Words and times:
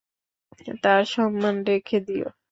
তার 0.83 1.01
সম্মান 1.07 1.55
রেখে 1.67 1.97
দিও। 2.07 2.27